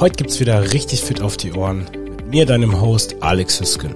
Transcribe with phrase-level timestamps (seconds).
[0.00, 3.94] Heute gibt's wieder richtig fit auf die Ohren mit mir, deinem Host Alex Hüsken.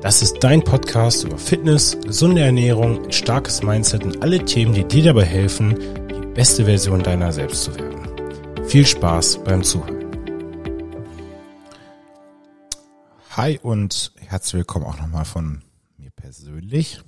[0.00, 4.84] Das ist dein Podcast über Fitness, gesunde Ernährung, ein starkes Mindset und alle Themen, die
[4.84, 5.76] dir dabei helfen,
[6.08, 8.68] die beste Version deiner selbst zu werden.
[8.68, 10.12] Viel Spaß beim Zuhören.
[13.30, 15.64] Hi und herzlich willkommen auch nochmal von
[15.96, 17.00] mir persönlich,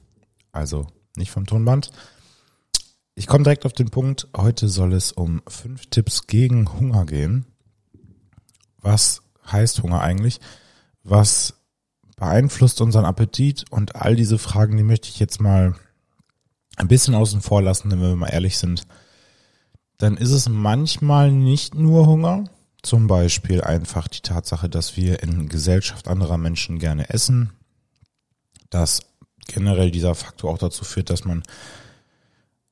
[0.51, 1.93] also nicht vom Tonband.
[3.14, 4.27] Ich komme direkt auf den Punkt.
[4.37, 7.46] Heute soll es um fünf Tipps gegen Hunger gehen.
[8.85, 10.41] Was heißt Hunger eigentlich?
[11.03, 11.55] Was
[12.17, 13.65] beeinflusst unseren Appetit?
[13.71, 15.75] Und all diese Fragen, die möchte ich jetzt mal
[16.77, 18.87] ein bisschen außen vor lassen, wenn wir mal ehrlich sind.
[19.99, 22.45] Dann ist es manchmal nicht nur Hunger,
[22.83, 27.53] zum Beispiel einfach die Tatsache, dass wir in Gesellschaft anderer Menschen gerne essen,
[28.69, 29.01] dass
[29.46, 31.43] generell dieser Faktor auch dazu führt, dass man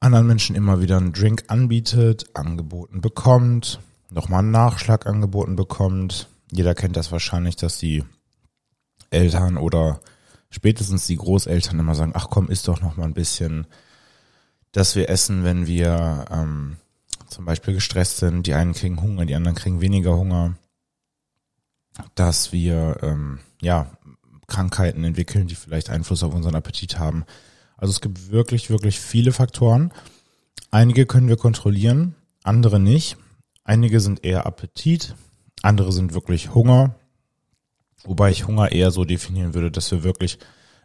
[0.01, 3.81] anderen Menschen immer wieder einen Drink anbietet, angeboten bekommt,
[4.13, 6.29] nochmal einen Nachschlag angeboten bekommt.
[6.51, 8.05] Jeder kennt das wahrscheinlich, dass die
[9.11, 10.01] Eltern oder
[10.51, 13.67] spätestens die Großeltern immer sagen, ach komm, isst doch noch mal ein bisschen,
[14.73, 16.77] dass wir essen, wenn wir ähm,
[17.29, 18.47] zum Beispiel gestresst sind.
[18.47, 20.57] Die einen kriegen Hunger, die anderen kriegen weniger Hunger.
[22.15, 23.91] Dass wir ähm, ja
[24.47, 27.25] Krankheiten entwickeln, die vielleicht Einfluss auf unseren Appetit haben.
[27.77, 29.93] Also es gibt wirklich, wirklich viele Faktoren.
[30.71, 33.17] Einige können wir kontrollieren, andere nicht.
[33.65, 35.15] Einige sind eher Appetit,
[35.63, 36.95] andere sind wirklich Hunger.
[38.05, 40.39] Wobei ich Hunger eher so definieren würde, dass wir wirklich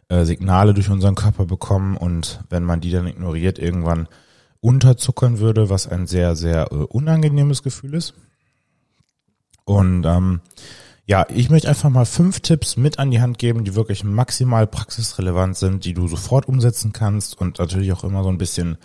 [0.08, 4.08] äh, Signale durch unseren Körper bekommen und wenn man die dann ignoriert, irgendwann
[4.60, 8.14] unterzuckern würde, was ein sehr, sehr äh, unangenehmes Gefühl ist.
[9.64, 10.40] Und ähm,
[11.06, 14.66] ja, ich möchte einfach mal fünf Tipps mit an die Hand geben, die wirklich maximal
[14.66, 18.78] praxisrelevant sind, die du sofort umsetzen kannst und natürlich auch immer so ein bisschen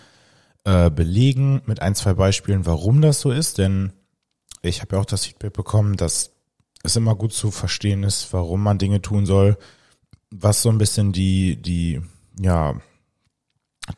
[0.65, 3.57] äh, belegen mit ein, zwei Beispielen, warum das so ist.
[3.57, 3.93] Denn
[4.61, 6.31] ich habe ja auch das Feedback bekommen, dass
[6.83, 9.57] es immer gut zu verstehen ist, warum man Dinge tun soll,
[10.31, 12.01] was so ein bisschen die, die,
[12.39, 12.75] ja,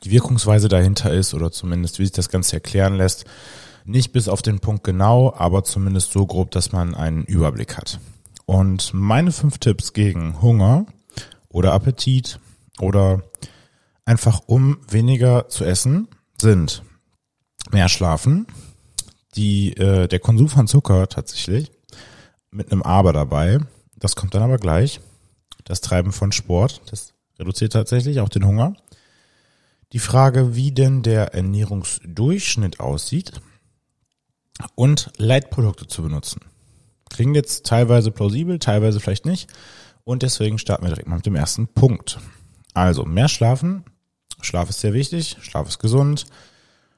[0.04, 3.26] die Wirkungsweise dahinter ist oder zumindest wie sich das Ganze erklären lässt.
[3.86, 8.00] Nicht bis auf den Punkt genau, aber zumindest so grob, dass man einen Überblick hat.
[8.46, 10.86] Und meine fünf Tipps gegen Hunger
[11.50, 12.40] oder Appetit
[12.80, 13.24] oder
[14.06, 16.08] einfach um weniger zu essen
[16.40, 16.84] sind
[17.72, 18.48] mehr schlafen,
[19.36, 21.72] die äh, der Konsum von Zucker tatsächlich
[22.52, 23.60] mit einem Aber dabei.
[23.96, 25.00] Das kommt dann aber gleich.
[25.64, 28.76] Das Treiben von Sport, das reduziert tatsächlich auch den Hunger.
[29.94, 33.42] Die Frage, wie denn der Ernährungsdurchschnitt aussieht
[34.76, 36.42] und Leitprodukte zu benutzen.
[37.10, 39.48] Klingt jetzt teilweise plausibel, teilweise vielleicht nicht.
[40.04, 42.20] Und deswegen starten wir direkt mal mit dem ersten Punkt.
[42.74, 43.86] Also mehr schlafen.
[44.46, 45.38] Schlaf ist sehr wichtig.
[45.42, 46.26] Schlaf ist gesund.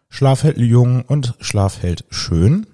[0.09, 2.67] Schlaf hält jung und Schlaf hält schön.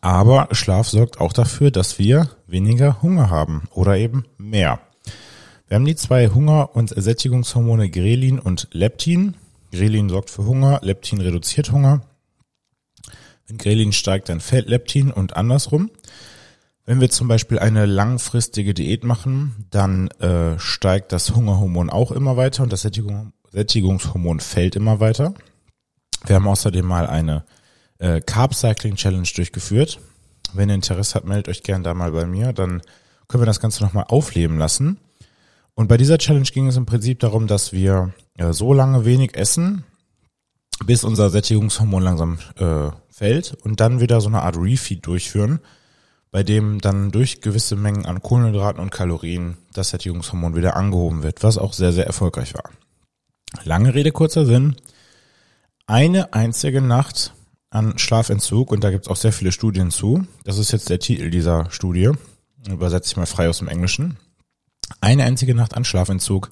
[0.00, 4.80] Aber Schlaf sorgt auch dafür, dass wir weniger Hunger haben oder eben mehr.
[5.68, 9.34] Wir haben die zwei Hunger- und Sättigungshormone Grelin und Leptin.
[9.70, 12.02] Grelin sorgt für Hunger, Leptin reduziert Hunger.
[13.46, 15.90] Wenn Grelin steigt, dann fällt Leptin und andersrum.
[16.84, 22.38] Wenn wir zum Beispiel eine langfristige Diät machen, dann äh, steigt das Hungerhormon auch immer
[22.38, 25.34] weiter und das Sättigung, Sättigungshormon fällt immer weiter.
[26.26, 27.44] Wir haben außerdem mal eine
[27.98, 30.00] äh, Carb Cycling Challenge durchgeführt.
[30.52, 32.82] Wenn ihr Interesse habt, meldet euch gerne da mal bei mir, dann
[33.28, 34.98] können wir das Ganze nochmal aufleben lassen.
[35.74, 39.36] Und bei dieser Challenge ging es im Prinzip darum, dass wir äh, so lange wenig
[39.36, 39.84] essen,
[40.84, 45.60] bis unser Sättigungshormon langsam äh, fällt und dann wieder so eine Art Refeed durchführen,
[46.30, 51.42] bei dem dann durch gewisse Mengen an Kohlenhydraten und Kalorien das Sättigungshormon wieder angehoben wird,
[51.42, 52.70] was auch sehr, sehr erfolgreich war.
[53.64, 54.76] Lange Rede, kurzer Sinn.
[55.86, 57.32] Eine einzige Nacht
[57.70, 60.98] an Schlafentzug, und da gibt es auch sehr viele Studien zu, das ist jetzt der
[60.98, 62.10] Titel dieser Studie,
[62.68, 64.16] übersetze ich mal frei aus dem Englischen.
[65.00, 66.50] Eine einzige Nacht an Schlafentzug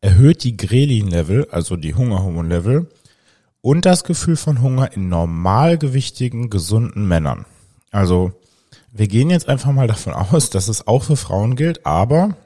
[0.00, 2.90] erhöht die Grelin-Level, also die Hungerhormon-Level,
[3.60, 7.46] und das Gefühl von Hunger in normalgewichtigen, gesunden Männern.
[7.90, 8.32] Also
[8.92, 12.36] wir gehen jetzt einfach mal davon aus, dass es auch für Frauen gilt, aber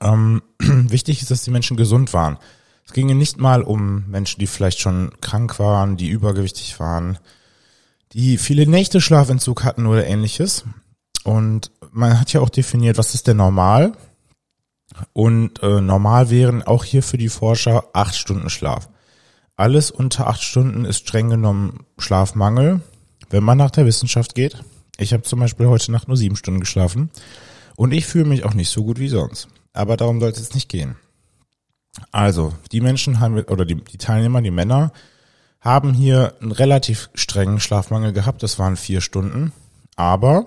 [0.00, 2.38] ähm, wichtig ist, dass die Menschen gesund waren.
[2.84, 7.18] Es ginge nicht mal um Menschen, die vielleicht schon krank waren, die übergewichtig waren,
[8.12, 10.64] die viele Nächte Schlafentzug hatten oder ähnliches.
[11.24, 13.92] Und man hat ja auch definiert, was ist denn normal?
[15.12, 18.88] Und äh, normal wären auch hier für die Forscher acht Stunden Schlaf.
[19.56, 22.80] Alles unter acht Stunden ist streng genommen Schlafmangel,
[23.30, 24.62] wenn man nach der Wissenschaft geht.
[24.98, 27.10] Ich habe zum Beispiel heute Nacht nur sieben Stunden geschlafen
[27.76, 29.48] und ich fühle mich auch nicht so gut wie sonst.
[29.72, 30.96] Aber darum soll es nicht gehen.
[32.10, 34.92] Also, die Menschen haben, oder die, die Teilnehmer, die Männer,
[35.60, 38.42] haben hier einen relativ strengen Schlafmangel gehabt.
[38.42, 39.52] Das waren vier Stunden.
[39.96, 40.46] Aber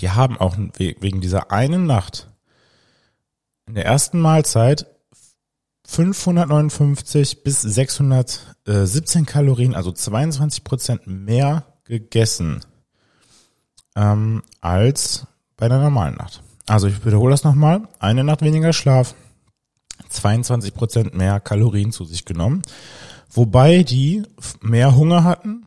[0.00, 2.28] die haben auch wegen dieser einen Nacht
[3.66, 4.86] in der ersten Mahlzeit
[5.86, 12.64] 559 bis 617 Kalorien, also 22 Prozent mehr gegessen
[13.94, 15.26] ähm, als
[15.56, 16.42] bei einer normalen Nacht.
[16.66, 17.82] Also ich wiederhole das nochmal.
[18.00, 19.14] Eine Nacht weniger Schlaf,
[20.16, 22.62] 22 Prozent mehr Kalorien zu sich genommen.
[23.30, 24.22] Wobei die
[24.60, 25.66] mehr Hunger hatten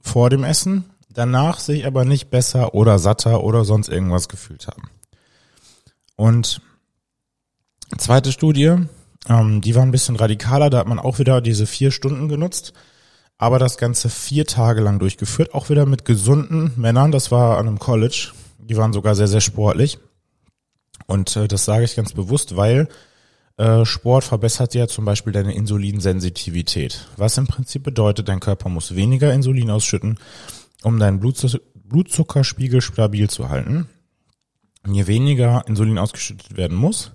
[0.00, 4.82] vor dem Essen, danach sich aber nicht besser oder satter oder sonst irgendwas gefühlt haben.
[6.16, 6.60] Und
[7.96, 8.76] zweite Studie,
[9.28, 12.72] ähm, die war ein bisschen radikaler, da hat man auch wieder diese vier Stunden genutzt,
[13.36, 17.68] aber das Ganze vier Tage lang durchgeführt, auch wieder mit gesunden Männern, das war an
[17.68, 19.98] einem College, die waren sogar sehr, sehr sportlich.
[21.06, 22.88] Und äh, das sage ich ganz bewusst, weil
[23.84, 27.08] Sport verbessert ja zum Beispiel deine Insulinsensitivität.
[27.16, 30.18] Was im Prinzip bedeutet, dein Körper muss weniger Insulin ausschütten,
[30.82, 33.88] um deinen Blutzuckerspiegel stabil zu halten.
[34.86, 37.12] Und je weniger Insulin ausgeschüttet werden muss,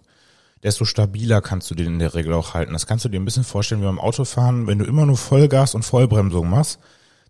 [0.64, 2.74] desto stabiler kannst du den in der Regel auch halten.
[2.74, 4.68] Das kannst du dir ein bisschen vorstellen wie beim Autofahren.
[4.68, 6.80] Wenn du immer nur Vollgas und Vollbremsung machst,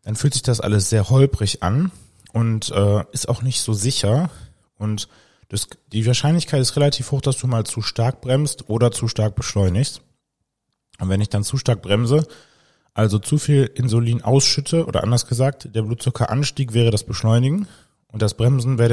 [0.03, 1.91] dann fühlt sich das alles sehr holprig an
[2.31, 4.31] und äh, ist auch nicht so sicher.
[4.77, 5.07] Und
[5.53, 9.35] das, die Wahrscheinlichkeit ist relativ hoch, dass du mal zu stark bremst oder zu stark
[9.35, 10.01] beschleunigst.
[10.99, 12.25] Und wenn ich dann zu stark bremse,
[12.95, 17.67] also zu viel Insulin ausschütte, oder anders gesagt, der Blutzuckeranstieg wäre das Beschleunigen
[18.07, 18.89] und das Bremsen wäre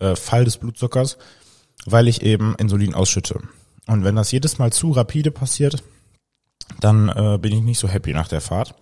[0.00, 1.18] der äh, Fall des Blutzuckers,
[1.84, 3.40] weil ich eben Insulin ausschütte.
[3.86, 5.82] Und wenn das jedes Mal zu rapide passiert,
[6.80, 8.74] dann äh, bin ich nicht so happy nach der Fahrt.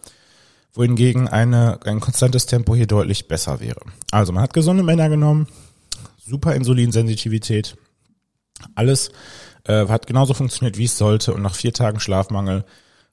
[0.74, 3.80] Wohingegen eine, ein konstantes Tempo hier deutlich besser wäre.
[4.12, 5.48] Also man hat gesunde Männer genommen,
[6.26, 7.76] super Insulinsensitivität,
[8.74, 9.10] alles
[9.64, 11.34] äh, hat genauso funktioniert, wie es sollte.
[11.34, 12.64] Und nach vier Tagen Schlafmangel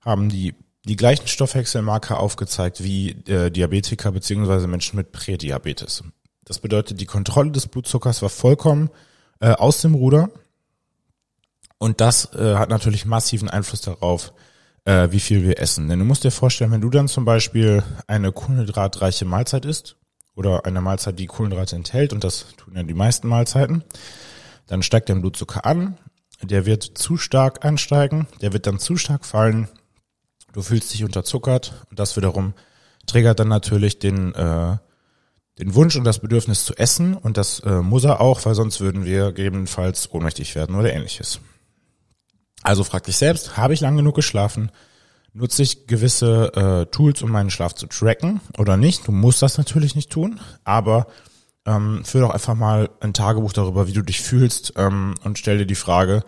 [0.02, 0.56] haben die
[0.86, 6.04] die gleichen Stoffwechselmarker aufgezeigt wie äh, Diabetiker beziehungsweise Menschen mit Prädiabetes.
[6.44, 8.90] Das bedeutet, die Kontrolle des Blutzuckers war vollkommen
[9.40, 10.30] äh, aus dem Ruder
[11.78, 14.34] und das äh, hat natürlich massiven Einfluss darauf,
[14.84, 15.88] äh, wie viel wir essen.
[15.88, 19.96] Denn du musst dir vorstellen, wenn du dann zum Beispiel eine kohlenhydratreiche Mahlzeit isst
[20.36, 23.84] oder eine Mahlzeit, die Kohlenhydrate enthält, und das tun ja die meisten Mahlzeiten,
[24.68, 25.98] dann steigt dein Blutzucker an,
[26.42, 29.68] der wird zu stark ansteigen, der wird dann zu stark fallen,
[30.52, 32.54] du fühlst dich unterzuckert und das wiederum
[33.06, 34.78] triggert dann natürlich den äh,
[35.60, 38.82] den Wunsch und das Bedürfnis zu essen und das äh, muss er auch, weil sonst
[38.82, 41.40] würden wir gegebenenfalls ohnmächtig werden oder ähnliches.
[42.64, 44.72] Also frag dich selbst, habe ich lang genug geschlafen?
[45.34, 49.08] Nutze ich gewisse äh, Tools, um meinen Schlaf zu tracken oder nicht?
[49.08, 51.08] Du musst das natürlich nicht tun, aber
[51.66, 55.58] ähm, führ doch einfach mal ein Tagebuch darüber, wie du dich fühlst ähm, und stell
[55.58, 56.24] dir die Frage,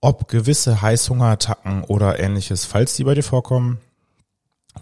[0.00, 3.78] ob gewisse Heißhungerattacken oder ähnliches, falls die bei dir vorkommen,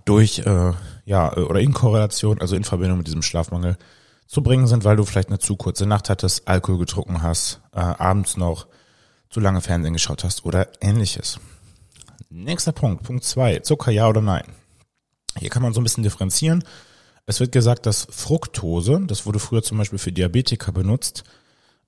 [0.05, 0.73] durch äh,
[1.07, 3.79] ja oder in Korrelation, also in Verbindung mit diesem Schlafmangel
[4.27, 7.79] zu bringen sind, weil du vielleicht eine zu kurze Nacht hattest, Alkohol getrunken hast, äh,
[7.79, 8.67] abends noch
[9.31, 11.41] zu lange Fernsehen geschaut hast oder ähnliches.
[12.29, 14.45] Nächster Punkt, Punkt zwei, Zucker ja oder nein.
[15.39, 16.65] Hier kann man so ein bisschen differenzieren.
[17.27, 21.25] Es wird gesagt, dass Fructose, das wurde früher zum Beispiel für Diabetiker benutzt,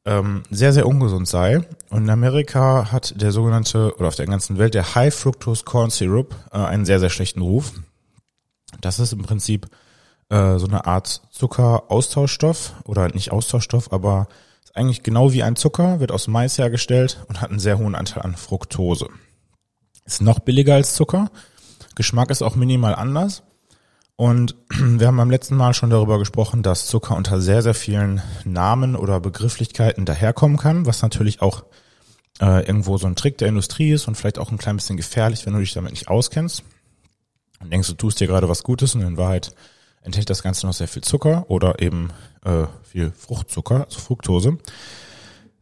[0.05, 1.58] ähm, sehr, sehr ungesund sei.
[1.90, 5.90] Und in Amerika hat der sogenannte, oder auf der ganzen Welt, der High Fructose Corn
[5.90, 7.73] Syrup äh, einen sehr, sehr schlechten Ruf.
[8.81, 9.69] Das ist im Prinzip
[10.29, 14.28] äh, so eine Art Zuckeraustauschstoff oder nicht Austauschstoff, aber
[14.75, 18.23] eigentlich genau wie ein Zucker, wird aus Mais hergestellt und hat einen sehr hohen Anteil
[18.23, 19.09] an Fructose.
[20.09, 21.31] Ist noch billiger als Zucker.
[21.95, 23.43] Geschmack ist auch minimal anders.
[24.17, 28.23] Und wir haben beim letzten Mal schon darüber gesprochen, dass Zucker unter sehr, sehr vielen
[28.45, 31.65] Namen oder Begrifflichkeiten daherkommen kann, was natürlich auch
[32.41, 35.45] äh, irgendwo so ein Trick der Industrie ist und vielleicht auch ein klein bisschen gefährlich,
[35.45, 36.65] wenn du dich damit nicht auskennst.
[37.61, 39.55] Und denkst, du tust dir gerade was Gutes und in Wahrheit
[40.00, 42.09] enthält das Ganze noch sehr viel Zucker oder eben
[42.47, 44.57] äh, viel Fruchtzucker, also Fructose.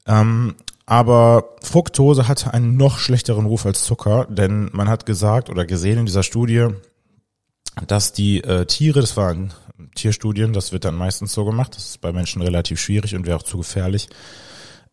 [0.06, 0.54] Ähm,
[0.86, 5.98] aber Fructose hatte einen noch schlechteren Ruf als Zucker, denn man hat gesagt oder gesehen
[5.98, 6.68] in dieser Studie,
[7.86, 9.52] dass die äh, Tiere, das waren
[9.94, 13.36] Tierstudien, das wird dann meistens so gemacht, das ist bei Menschen relativ schwierig und wäre
[13.36, 14.08] auch zu gefährlich,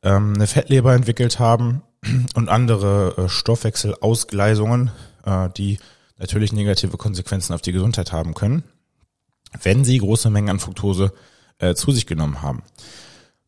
[0.01, 1.83] ähm, eine Fettleber entwickelt haben
[2.35, 4.91] und andere äh, Stoffwechselausgleisungen,
[5.25, 5.77] äh, die
[6.17, 8.63] natürlich negative Konsequenzen auf die Gesundheit haben können
[9.61, 11.13] wenn sie große Mengen an Fructose
[11.59, 12.63] äh, zu sich genommen haben.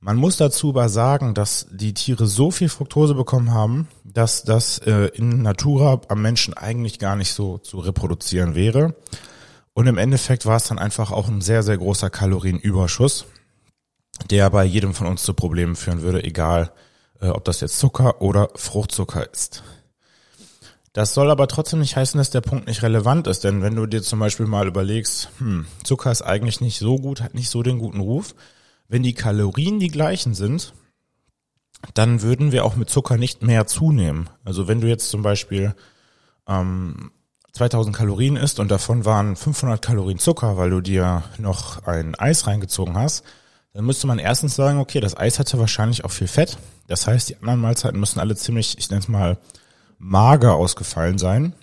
[0.06, 4.78] Man muss dazu aber sagen, dass die Tiere so viel Fructose bekommen haben, dass das
[4.78, 8.94] äh, in Natura am Menschen eigentlich gar nicht so zu reproduzieren wäre.
[9.74, 13.26] Und im Endeffekt war es dann einfach auch ein sehr, sehr großer Kalorienüberschuss,
[14.30, 16.72] der bei jedem von uns zu Problemen führen würde, egal
[17.20, 19.64] äh, ob das jetzt Zucker oder Fruchtzucker ist.
[20.94, 23.88] Das soll aber trotzdem nicht heißen, dass der Punkt nicht relevant ist, denn wenn du
[23.88, 27.64] dir zum Beispiel mal überlegst, hm, Zucker ist eigentlich nicht so gut, hat nicht so
[27.64, 28.36] den guten Ruf,
[28.88, 30.74] wenn die Kalorien die gleichen sind,
[31.94, 34.30] dann würden wir auch mit Zucker nicht mehr zunehmen.
[34.44, 35.76] Also wenn du jetzt zum Beispiel
[36.48, 37.12] ähm,
[37.54, 42.48] 2000 Kalorien isst und davon waren 500 Kalorien Zucker, weil du dir noch ein Eis
[42.48, 43.24] reingezogen hast,
[43.74, 46.58] dann müsste man erstens sagen, okay, das Eis hatte wahrscheinlich auch viel Fett.
[46.88, 49.38] Das heißt, die anderen Mahlzeiten müssen alle ziemlich, ich nenne es mal,
[49.98, 51.54] mager ausgefallen sein.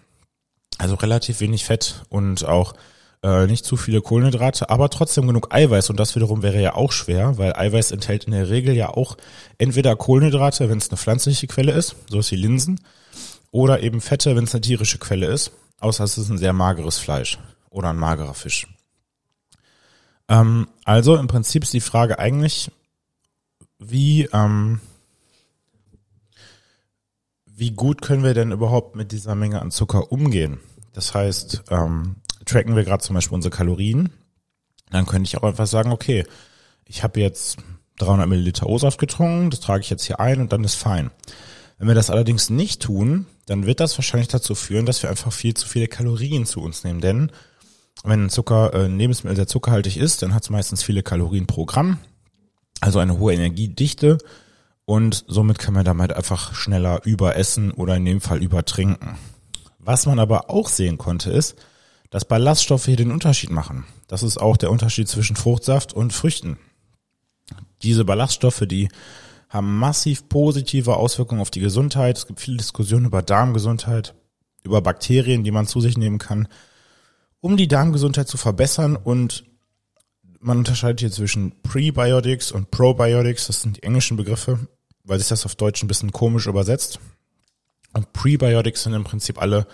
[0.79, 2.75] Also relativ wenig Fett und auch
[3.23, 5.91] äh, nicht zu viele Kohlenhydrate, aber trotzdem genug Eiweiß.
[5.91, 9.17] Und das wiederum wäre ja auch schwer, weil Eiweiß enthält in der Regel ja auch
[9.59, 12.81] entweder Kohlenhydrate, wenn es eine pflanzliche Quelle ist, so wie Linsen,
[13.51, 16.99] oder eben Fette, wenn es eine tierische Quelle ist, außer es ist ein sehr mageres
[16.99, 17.39] Fleisch
[17.71, 18.67] oder ein magerer Fisch.
[20.29, 22.71] Ähm, also im Prinzip ist die Frage eigentlich,
[23.79, 24.81] wie ähm,
[27.47, 30.59] wie gut können wir denn überhaupt mit dieser Menge an Zucker umgehen?
[30.93, 34.11] Das heißt, ähm, tracken wir gerade zum Beispiel unsere Kalorien,
[34.91, 36.25] dann könnte ich auch einfach sagen, okay,
[36.85, 37.59] ich habe jetzt
[37.99, 41.11] 300 Milliliter O-Saft getrunken, das trage ich jetzt hier ein und dann ist fein.
[41.79, 45.33] Wenn wir das allerdings nicht tun, dann wird das wahrscheinlich dazu führen, dass wir einfach
[45.33, 47.01] viel zu viele Kalorien zu uns nehmen.
[47.01, 47.33] Denn
[48.05, 51.65] wenn Zucker, äh, ein Lebensmittel sehr zuckerhaltig ist, dann hat es meistens viele Kalorien pro
[51.65, 51.99] Gramm,
[52.81, 54.19] also eine hohe Energiedichte
[54.85, 59.17] und somit kann man damit einfach schneller überessen oder in dem Fall übertrinken.
[59.79, 61.57] Was man aber auch sehen konnte ist,
[62.13, 63.85] dass Ballaststoffe hier den Unterschied machen.
[64.07, 66.59] Das ist auch der Unterschied zwischen Fruchtsaft und Früchten.
[67.83, 68.89] Diese Ballaststoffe, die
[69.49, 72.17] haben massiv positive Auswirkungen auf die Gesundheit.
[72.17, 74.15] Es gibt viele Diskussionen über Darmgesundheit,
[74.63, 76.47] über Bakterien, die man zu sich nehmen kann,
[77.41, 79.45] um die Darmgesundheit zu verbessern und
[80.39, 84.61] man unterscheidet hier zwischen Prebiotics und Probiotics, das sind die englischen Begriffe
[85.05, 87.01] weil sich das auf Deutsch ein bisschen komisch übersetzt.
[87.93, 89.67] Und Prebiotics sind im Prinzip alle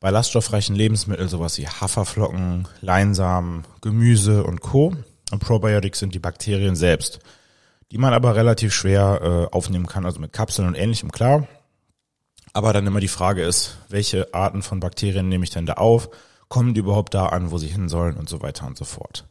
[0.00, 4.94] ballaststoffreichen Lebensmittel, sowas wie Haferflocken, Leinsamen, Gemüse und Co.
[5.30, 7.18] Und Probiotics sind die Bakterien selbst,
[7.90, 11.46] die man aber relativ schwer äh, aufnehmen kann, also mit Kapseln und ähnlichem, klar.
[12.54, 16.08] Aber dann immer die Frage ist, welche Arten von Bakterien nehme ich denn da auf?
[16.48, 19.27] Kommen die überhaupt da an, wo sie hin sollen und so weiter und so fort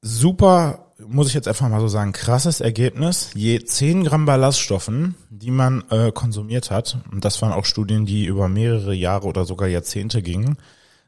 [0.00, 3.30] super, muss ich jetzt einfach mal so sagen, krasses Ergebnis.
[3.34, 8.26] Je 10 Gramm Ballaststoffen, die man äh, konsumiert hat, und das waren auch Studien, die
[8.26, 10.56] über mehrere Jahre oder sogar Jahrzehnte gingen,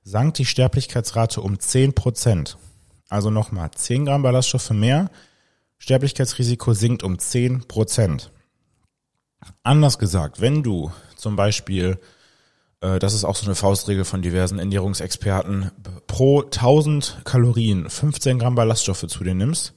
[0.02, 2.56] sank die Sterblichkeitsrate um 10 Prozent.
[3.09, 5.11] Also nochmal, 10 Gramm Ballaststoffe mehr,
[5.78, 8.30] Sterblichkeitsrisiko sinkt um 10 Prozent.
[9.62, 11.99] Anders gesagt, wenn du zum Beispiel
[12.80, 15.70] das ist auch so eine Faustregel von diversen Ernährungsexperten,
[16.06, 19.75] pro 1000 Kalorien 15 Gramm Ballaststoffe zu dir nimmst,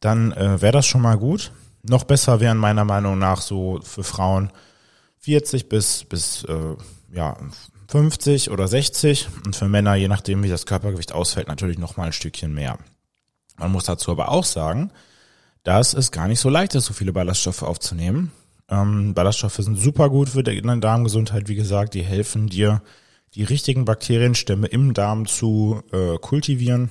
[0.00, 1.52] dann äh, wäre das schon mal gut.
[1.82, 4.50] Noch besser wären meiner Meinung nach so für Frauen
[5.20, 6.76] 40 bis, bis äh,
[7.12, 7.36] ja,
[7.88, 12.06] 50 oder 60 und für Männer, je nachdem wie das Körpergewicht ausfällt, natürlich noch mal
[12.06, 12.78] ein Stückchen mehr.
[13.56, 14.90] Man muss dazu aber auch sagen,
[15.62, 18.32] dass es gar nicht so leicht ist, so viele Ballaststoffe aufzunehmen.
[18.68, 22.82] Ähm, Ballaststoffe sind super gut für deine Darmgesundheit, wie gesagt, die helfen dir,
[23.34, 26.90] die richtigen Bakterienstämme im Darm zu äh, kultivieren,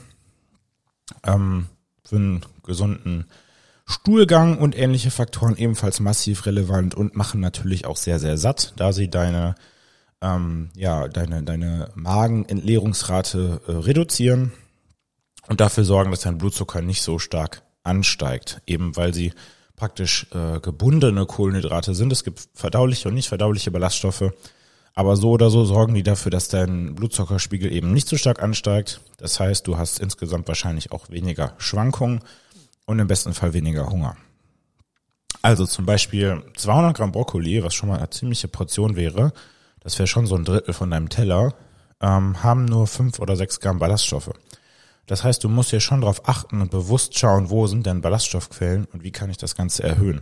[1.24, 1.68] ähm,
[2.06, 3.26] für einen gesunden
[3.86, 8.94] Stuhlgang und ähnliche Faktoren ebenfalls massiv relevant und machen natürlich auch sehr, sehr satt, da
[8.94, 9.56] sie deine,
[10.22, 14.54] ähm, ja, deine, deine Magenentleerungsrate äh, reduzieren
[15.48, 19.34] und dafür sorgen, dass dein Blutzucker nicht so stark ansteigt, eben weil sie
[19.76, 22.12] praktisch äh, gebundene Kohlenhydrate sind.
[22.12, 24.32] Es gibt verdauliche und nicht verdauliche Ballaststoffe.
[24.96, 29.02] Aber so oder so sorgen die dafür, dass dein Blutzuckerspiegel eben nicht so stark ansteigt.
[29.18, 32.22] Das heißt, du hast insgesamt wahrscheinlich auch weniger Schwankungen
[32.86, 34.16] und im besten Fall weniger Hunger.
[35.42, 39.34] Also zum Beispiel 200 Gramm Brokkoli, was schon mal eine ziemliche Portion wäre,
[39.82, 41.56] das wäre schon so ein Drittel von deinem Teller,
[42.00, 44.32] ähm, haben nur fünf oder sechs Gramm Ballaststoffe.
[45.06, 48.86] Das heißt, du musst hier schon darauf achten und bewusst schauen, wo sind denn Ballaststoffquellen
[48.86, 50.22] und wie kann ich das Ganze erhöhen.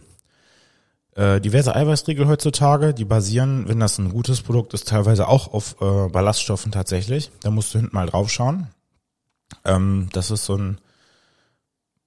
[1.15, 5.75] Äh, diverse Eiweißriegel heutzutage, die basieren, wenn das ein gutes Produkt ist, teilweise auch auf
[5.81, 7.31] äh, Ballaststoffen tatsächlich.
[7.41, 8.67] Da musst du hinten mal drauf schauen.
[9.65, 10.79] Ähm, das ist so ein,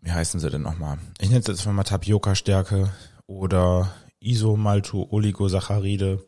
[0.00, 0.98] wie heißen sie denn nochmal?
[1.20, 2.90] Ich nenne es jetzt mal Tapioca-Stärke
[3.26, 6.24] oder Isomalto-Oligosaccharide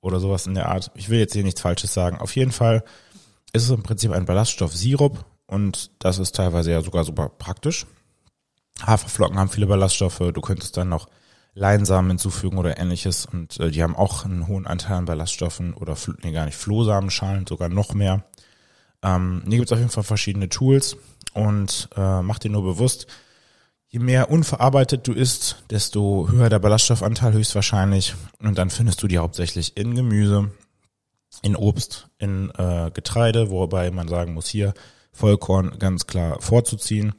[0.00, 0.92] oder sowas in der Art.
[0.94, 2.18] Ich will jetzt hier nichts Falsches sagen.
[2.18, 2.84] Auf jeden Fall
[3.52, 7.86] ist es im Prinzip ein Ballaststoff-Sirup und das ist teilweise ja sogar super praktisch.
[8.86, 10.22] Haferflocken haben viele Ballaststoffe.
[10.32, 11.08] Du könntest dann noch
[11.54, 13.26] Leinsamen hinzufügen oder ähnliches.
[13.26, 17.46] Und äh, die haben auch einen hohen Anteil an Ballaststoffen oder nee, gar nicht Flohsamenschalen,
[17.46, 18.24] sogar noch mehr.
[19.02, 20.96] Ähm, hier gibt es auf jeden Fall verschiedene Tools
[21.34, 23.06] und äh, mach dir nur bewusst,
[23.92, 28.14] Je mehr unverarbeitet du isst, desto höher der Ballaststoffanteil höchstwahrscheinlich.
[28.40, 30.52] Und dann findest du die hauptsächlich in Gemüse,
[31.42, 34.74] in Obst, in äh, Getreide, wobei man sagen muss, hier
[35.12, 37.14] Vollkorn ganz klar vorzuziehen.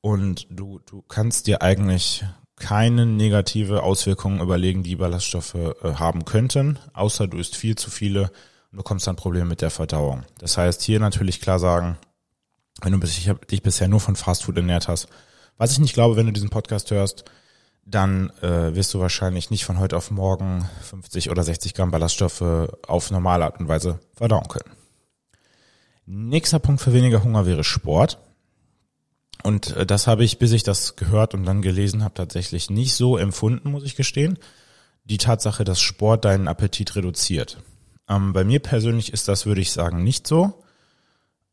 [0.00, 2.24] Und du, du kannst dir eigentlich
[2.56, 8.30] keine negative Auswirkungen überlegen, die Ballaststoffe äh, haben könnten, außer du isst viel zu viele
[8.70, 10.24] und bekommst dann Probleme mit der Verdauung.
[10.38, 11.98] Das heißt, hier natürlich klar sagen,
[12.82, 13.06] wenn du
[13.50, 15.08] dich bisher nur von Fastfood ernährt hast,
[15.56, 17.24] was ich nicht glaube, wenn du diesen Podcast hörst,
[17.84, 22.42] dann äh, wirst du wahrscheinlich nicht von heute auf morgen 50 oder 60 Gramm Ballaststoffe
[22.86, 24.79] auf normale Art und Weise verdauen können.
[26.12, 28.18] Nächster Punkt für weniger Hunger wäre Sport.
[29.44, 32.94] Und äh, das habe ich, bis ich das gehört und dann gelesen habe, tatsächlich nicht
[32.94, 34.36] so empfunden, muss ich gestehen.
[35.04, 37.58] Die Tatsache, dass Sport deinen Appetit reduziert.
[38.08, 40.64] Ähm, bei mir persönlich ist das, würde ich sagen, nicht so.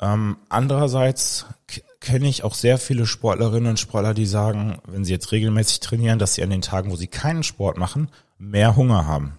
[0.02, 1.46] Ähm, andererseits
[2.00, 6.18] kenne ich auch sehr viele Sportlerinnen und Sportler, die sagen, wenn sie jetzt regelmäßig trainieren,
[6.18, 8.10] dass sie an den Tagen, wo sie keinen Sport machen,
[8.40, 9.38] mehr Hunger haben.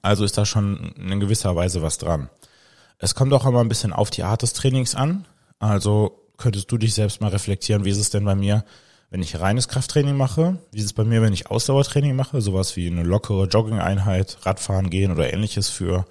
[0.00, 2.30] Also ist da schon in gewisser Weise was dran.
[2.98, 5.26] Es kommt auch immer ein bisschen auf die Art des Trainings an.
[5.58, 8.64] Also könntest du dich selbst mal reflektieren, wie ist es denn bei mir,
[9.10, 10.58] wenn ich reines Krafttraining mache?
[10.72, 12.40] Wie ist es bei mir, wenn ich Ausdauertraining mache?
[12.40, 16.06] Sowas wie eine lockere Jogging-Einheit, Radfahren gehen oder ähnliches für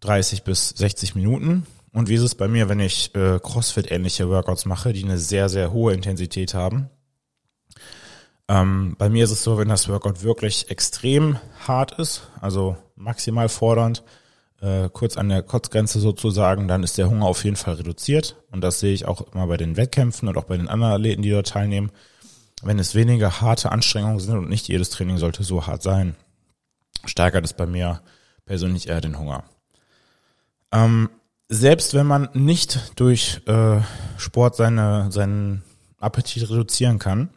[0.00, 1.66] 30 bis 60 Minuten.
[1.92, 5.48] Und wie ist es bei mir, wenn ich äh, CrossFit-ähnliche Workouts mache, die eine sehr,
[5.48, 6.88] sehr hohe Intensität haben?
[8.48, 13.48] Ähm, bei mir ist es so, wenn das Workout wirklich extrem hart ist, also maximal
[13.48, 14.04] fordernd,
[14.60, 18.36] äh, kurz an der Kotzgrenze sozusagen, dann ist der Hunger auf jeden Fall reduziert.
[18.50, 21.22] Und das sehe ich auch immer bei den Wettkämpfen und auch bei den anderen Athleten,
[21.22, 21.90] die dort teilnehmen.
[22.62, 26.14] Wenn es weniger harte Anstrengungen sind und nicht jedes Training sollte so hart sein,
[27.06, 28.02] steigert es bei mir
[28.44, 29.44] persönlich eher den Hunger.
[30.72, 31.08] Ähm,
[31.48, 33.80] selbst wenn man nicht durch äh,
[34.18, 35.62] Sport seine, seinen
[35.98, 37.30] Appetit reduzieren kann,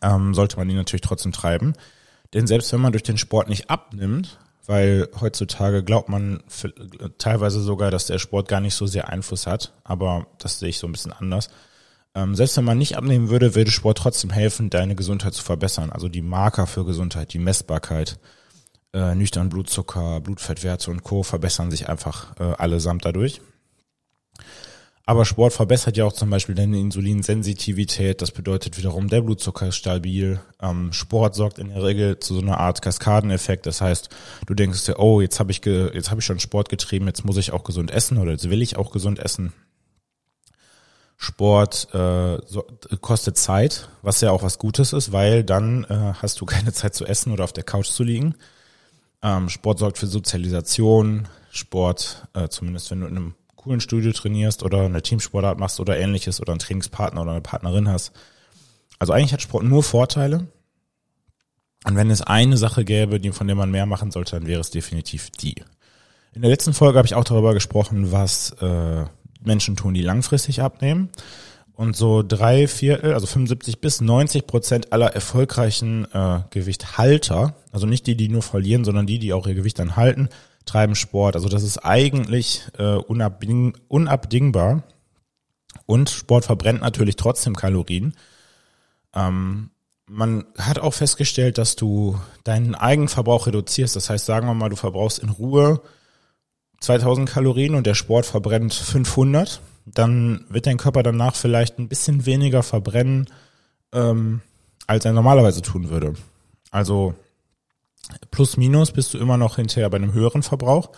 [0.00, 1.74] ähm, sollte man ihn natürlich trotzdem treiben.
[2.34, 6.42] Denn selbst wenn man durch den Sport nicht abnimmt, weil heutzutage glaubt man
[7.18, 10.78] teilweise sogar, dass der Sport gar nicht so sehr Einfluss hat, aber das sehe ich
[10.78, 11.48] so ein bisschen anders.
[12.14, 15.90] Ähm, selbst wenn man nicht abnehmen würde, würde Sport trotzdem helfen, deine Gesundheit zu verbessern.
[15.90, 18.18] Also die Marker für Gesundheit, die Messbarkeit,
[18.92, 21.22] äh, nüchtern Blutzucker, Blutfettwerte und Co.
[21.22, 23.40] verbessern sich einfach äh, allesamt dadurch.
[25.04, 28.22] Aber Sport verbessert ja auch zum Beispiel deine Insulinsensitivität.
[28.22, 30.40] Das bedeutet wiederum, der Blutzucker ist stabil.
[30.60, 33.66] Ähm, Sport sorgt in der Regel zu so einer Art Kaskadeneffekt.
[33.66, 34.10] Das heißt,
[34.46, 37.36] du denkst dir, oh, jetzt habe ich jetzt habe ich schon Sport getrieben, jetzt muss
[37.36, 39.52] ich auch gesund essen oder jetzt will ich auch gesund essen.
[41.16, 42.64] Sport äh, so,
[43.00, 46.94] kostet Zeit, was ja auch was Gutes ist, weil dann äh, hast du keine Zeit
[46.94, 48.34] zu essen oder auf der Couch zu liegen.
[49.22, 54.62] Ähm, Sport sorgt für Sozialisation, Sport, äh, zumindest wenn du in einem coolen Studio trainierst
[54.62, 58.12] oder eine Teamsportart machst oder ähnliches oder einen Trainingspartner oder eine Partnerin hast.
[58.98, 60.48] Also eigentlich hat Sport nur Vorteile.
[61.84, 64.60] Und wenn es eine Sache gäbe, die, von der man mehr machen sollte, dann wäre
[64.60, 65.56] es definitiv die.
[66.32, 69.04] In der letzten Folge habe ich auch darüber gesprochen, was äh,
[69.40, 71.10] Menschen tun, die langfristig abnehmen.
[71.74, 78.06] Und so drei Viertel, also 75 bis 90 Prozent aller erfolgreichen äh, Gewichthalter, also nicht
[78.06, 80.28] die, die nur verlieren, sondern die, die auch ihr Gewicht dann halten,
[80.64, 81.36] treiben Sport.
[81.36, 84.82] Also das ist eigentlich äh, unabding unabdingbar.
[85.86, 88.14] Und Sport verbrennt natürlich trotzdem Kalorien.
[89.14, 89.70] Ähm,
[90.06, 93.96] man hat auch festgestellt, dass du deinen Eigenverbrauch reduzierst.
[93.96, 95.80] Das heißt, sagen wir mal, du verbrauchst in Ruhe
[96.80, 102.26] 2000 Kalorien und der Sport verbrennt 500 dann wird dein Körper danach vielleicht ein bisschen
[102.26, 103.28] weniger verbrennen,
[103.92, 104.42] ähm,
[104.86, 106.14] als er normalerweise tun würde.
[106.70, 107.14] Also
[108.30, 110.90] plus minus bist du immer noch hinterher bei einem höheren Verbrauch,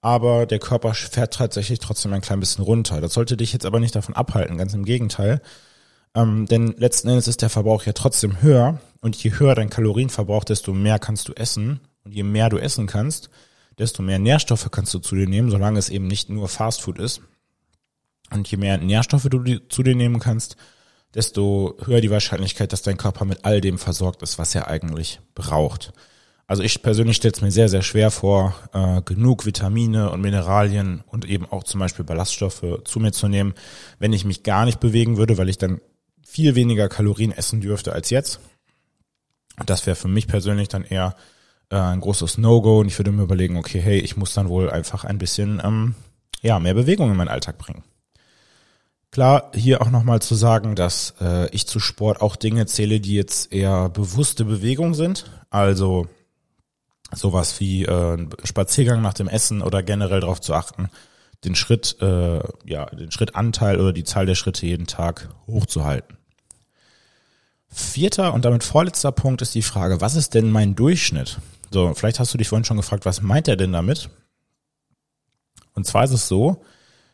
[0.00, 3.00] aber der Körper fährt tatsächlich trotzdem ein klein bisschen runter.
[3.00, 5.42] Das sollte dich jetzt aber nicht davon abhalten, ganz im Gegenteil.
[6.14, 10.44] Ähm, denn letzten Endes ist der Verbrauch ja trotzdem höher und je höher dein Kalorienverbrauch,
[10.44, 13.30] desto mehr kannst du essen und je mehr du essen kannst,
[13.78, 17.22] desto mehr Nährstoffe kannst du zu dir nehmen, solange es eben nicht nur Fastfood ist.
[18.32, 20.56] Und je mehr Nährstoffe du zu dir nehmen kannst,
[21.14, 25.20] desto höher die Wahrscheinlichkeit, dass dein Körper mit all dem versorgt ist, was er eigentlich
[25.34, 25.92] braucht.
[26.50, 31.04] Also ich persönlich stelle es mir sehr, sehr schwer vor, äh, genug Vitamine und Mineralien
[31.06, 33.54] und eben auch zum Beispiel Ballaststoffe zu mir zu nehmen,
[34.00, 35.80] wenn ich mich gar nicht bewegen würde, weil ich dann
[36.26, 38.40] viel weniger Kalorien essen dürfte als jetzt.
[39.60, 41.14] Und das wäre für mich persönlich dann eher
[41.70, 44.70] äh, ein großes No-Go und ich würde mir überlegen, okay, hey, ich muss dann wohl
[44.70, 45.94] einfach ein bisschen ähm,
[46.42, 47.84] ja mehr Bewegung in meinen Alltag bringen.
[49.12, 53.14] Klar, hier auch nochmal zu sagen, dass äh, ich zu Sport auch Dinge zähle, die
[53.14, 55.30] jetzt eher bewusste Bewegung sind.
[55.48, 56.08] Also
[57.14, 60.88] sowas wie äh, Spaziergang nach dem Essen oder generell darauf zu achten,
[61.44, 66.16] den Schritt, äh, ja, den Schrittanteil oder die Zahl der Schritte jeden Tag hochzuhalten.
[67.68, 71.38] Vierter und damit vorletzter Punkt ist die Frage, was ist denn mein Durchschnitt?
[71.70, 74.10] So, vielleicht hast du dich vorhin schon gefragt, was meint er denn damit?
[75.74, 76.64] Und zwar ist es so,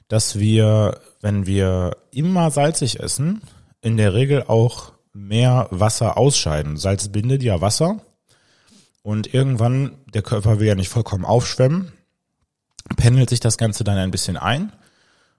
[0.09, 3.43] dass wir, wenn wir immer salzig essen,
[3.83, 6.77] in der Regel auch mehr Wasser ausscheiden.
[6.77, 8.01] Salz bindet ja Wasser
[9.07, 11.93] und irgendwann, der Körper will ja nicht vollkommen aufschwemmen,
[12.97, 14.73] pendelt sich das Ganze dann ein bisschen ein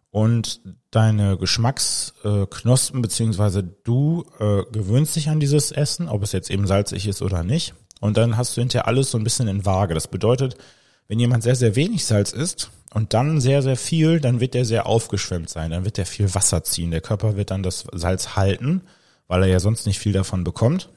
[0.10, 6.66] und deine Geschmacksknospen beziehungsweise du äh, gewöhnst dich an dieses Essen, ob es jetzt eben
[6.66, 7.74] salzig ist oder nicht.
[8.00, 9.94] Und dann hast du hinterher alles so ein bisschen in Waage.
[9.94, 10.56] Das bedeutet,
[11.10, 14.64] wenn jemand sehr, sehr wenig Salz isst und dann sehr, sehr viel, dann wird der
[14.64, 15.72] sehr aufgeschwemmt sein.
[15.72, 16.92] Dann wird der viel Wasser ziehen.
[16.92, 18.84] Der Körper wird dann das Salz halten,
[19.28, 20.88] weil er ja sonst nicht viel davon bekommt.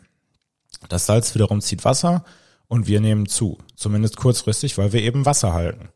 [0.88, 2.24] Das Salz wiederum zieht Wasser
[2.70, 3.58] und wir nehmen zu.
[3.74, 5.88] Zumindest kurzfristig, weil wir eben Wasser halten.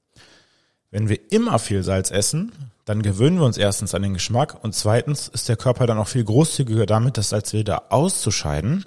[0.90, 2.52] Wenn wir immer viel Salz essen,
[2.84, 6.08] dann gewöhnen wir uns erstens an den Geschmack und zweitens ist der Körper dann auch
[6.08, 8.84] viel großzügiger damit, das Salz wieder auszuscheiden.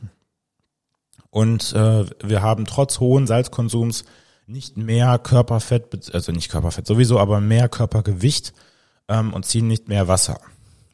[1.30, 4.04] Und äh, wir haben trotz hohen Salzkonsums
[4.47, 8.54] nicht mehr Körperfett, also nicht Körperfett sowieso, aber mehr Körpergewicht
[9.08, 10.41] ähm, und ziehen nicht mehr Wasser.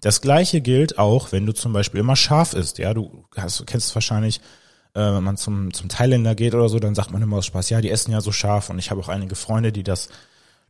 [0.01, 2.77] Das gleiche gilt auch, wenn du zum Beispiel immer scharf isst.
[2.77, 4.41] Ja, du, hast, kennst wahrscheinlich,
[4.93, 7.69] äh, wenn man zum, zum Thailänder geht oder so, dann sagt man immer aus Spaß,
[7.69, 8.69] ja, die essen ja so scharf.
[8.69, 10.09] Und ich habe auch einige Freunde, die das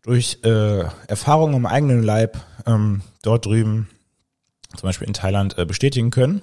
[0.01, 3.89] durch äh, Erfahrungen im eigenen Leib ähm, dort drüben,
[4.75, 6.41] zum Beispiel in Thailand, äh, bestätigen können.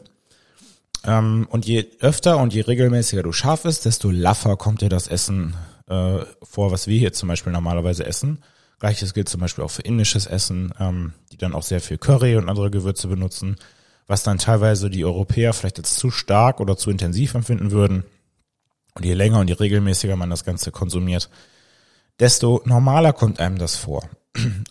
[1.04, 5.08] Ähm, und je öfter und je regelmäßiger du scharf isst, desto laffer kommt dir das
[5.08, 5.54] Essen
[5.88, 8.42] äh, vor, was wir hier zum Beispiel normalerweise essen.
[8.78, 12.36] Gleiches gilt zum Beispiel auch für indisches Essen, ähm, die dann auch sehr viel Curry
[12.36, 13.56] und andere Gewürze benutzen,
[14.10, 18.02] was dann teilweise die Europäer vielleicht als zu stark oder zu intensiv empfinden würden.
[18.96, 21.30] Und je länger und je regelmäßiger man das Ganze konsumiert,
[22.18, 24.02] desto normaler kommt einem das vor.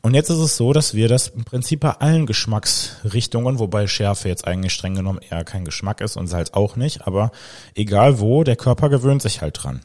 [0.01, 4.27] Und jetzt ist es so, dass wir das im Prinzip bei allen Geschmacksrichtungen, wobei Schärfe
[4.27, 7.31] jetzt eigentlich streng genommen eher kein Geschmack ist und Salz auch nicht, aber
[7.75, 9.79] egal wo, der Körper gewöhnt sich halt dran.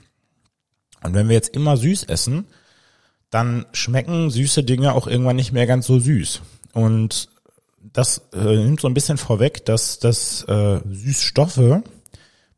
[1.05, 2.49] Und wenn wir jetzt immer süß essen,
[3.31, 6.41] dann schmecken süße Dinge auch irgendwann nicht mehr ganz so süß.
[6.73, 7.29] Und
[7.95, 11.83] das äh, nimmt so ein bisschen vorweg, dass, dass äh, Süßstoffe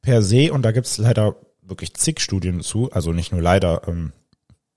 [0.02, 3.86] per se, und da gibt es leider wirklich zig Studien zu, also nicht nur leider,
[3.86, 4.12] ähm,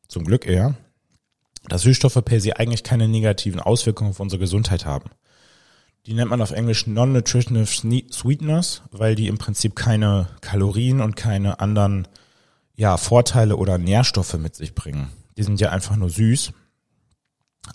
[0.07, 0.75] zum Glück eher,
[1.67, 5.09] dass Süßstoffe per se eigentlich keine negativen Auswirkungen auf unsere Gesundheit haben.
[6.05, 11.59] Die nennt man auf Englisch Non-Nutritive Sweeteners, weil die im Prinzip keine Kalorien und keine
[11.59, 12.07] anderen
[12.75, 15.09] ja, Vorteile oder Nährstoffe mit sich bringen.
[15.37, 16.51] Die sind ja einfach nur süß.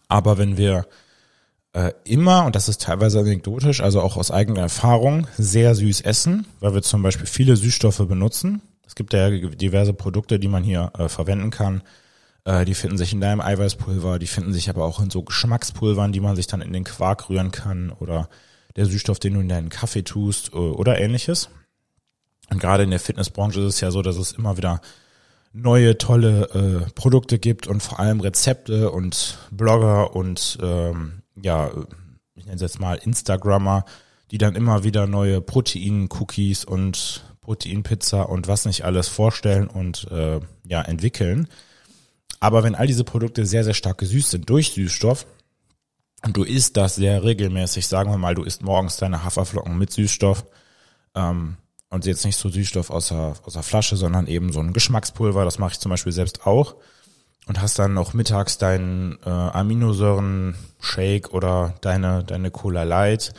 [0.09, 0.87] Aber wenn wir
[1.74, 6.46] äh, immer, und das ist teilweise anekdotisch, also auch aus eigener Erfahrung, sehr süß essen,
[6.60, 8.62] weil wir zum Beispiel viele Süßstoffe benutzen.
[8.87, 11.82] Es gibt ja diverse Produkte, die man hier äh, verwenden kann.
[12.44, 16.12] Äh, die finden sich in deinem Eiweißpulver, die finden sich aber auch in so Geschmackspulvern,
[16.12, 18.28] die man sich dann in den Quark rühren kann oder
[18.76, 21.48] der Süßstoff, den du in deinen Kaffee tust äh, oder ähnliches.
[22.50, 24.80] Und gerade in der Fitnessbranche ist es ja so, dass es immer wieder
[25.52, 31.70] neue tolle äh, Produkte gibt und vor allem Rezepte und Blogger und ähm, ja,
[32.35, 33.85] ich nenne es jetzt mal Instagrammer,
[34.31, 40.40] die dann immer wieder neue Protein-Cookies und Proteinpizza und was nicht alles vorstellen und äh,
[40.66, 41.49] ja entwickeln.
[42.40, 45.27] Aber wenn all diese Produkte sehr, sehr stark gesüßt sind durch Süßstoff
[46.25, 49.92] und du isst das sehr regelmäßig, sagen wir mal, du isst morgens deine Haferflocken mit
[49.92, 50.44] Süßstoff,
[51.14, 51.57] ähm,
[51.94, 55.44] und jetzt nicht so Süßstoff aus der, aus der Flasche, sondern eben so ein Geschmackspulver.
[55.44, 56.75] Das mache ich zum Beispiel selbst auch.
[57.46, 63.35] Und hast dann noch mittags deinen äh, Aminosäuren-Shake oder deine, deine Cola Light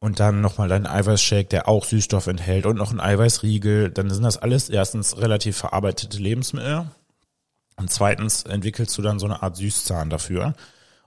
[0.00, 3.90] und dann nochmal deinen Eiweißshake, der auch Süßstoff enthält und noch ein Eiweißriegel.
[3.90, 6.88] Dann sind das alles erstens relativ verarbeitete Lebensmittel.
[7.76, 10.54] Und zweitens entwickelst du dann so eine Art Süßzahn dafür.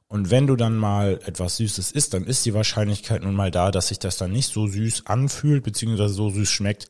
[0.08, 3.72] Und wenn du dann mal etwas Süßes isst, dann ist die Wahrscheinlichkeit nun mal da,
[3.72, 6.88] dass sich das dann nicht so süß anfühlt, beziehungsweise so süß schmeckt,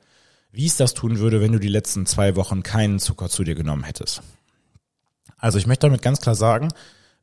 [0.51, 3.53] wie es das tun würde, wenn du die letzten zwei Wochen keinen Zucker zu dir
[3.53, 4.23] genommen hättest.
[5.41, 6.69] Also ich möchte damit ganz klar sagen,